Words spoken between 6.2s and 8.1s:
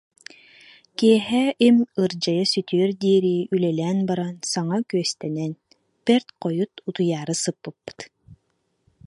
хойут утуйаары сыппыппыт